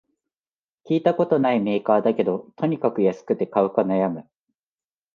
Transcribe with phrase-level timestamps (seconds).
[0.89, 4.27] 聞いたことないメーカーだけど、とにかく安くて買うか悩む